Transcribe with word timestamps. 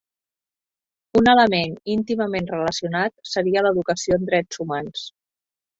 Un 1.21 1.29
element 1.33 1.75
íntimament 1.97 2.49
relacionat 2.55 3.15
seria 3.35 3.67
l'Educació 3.69 4.21
en 4.21 4.31
drets 4.33 4.65
humans. 4.67 5.11